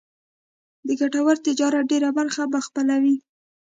د 0.87 0.89
ګټور 0.99 1.35
تجارت 1.47 1.83
ډېره 1.91 2.09
برخه 2.17 2.43
به 2.51 2.59
خپلوي. 2.67 3.15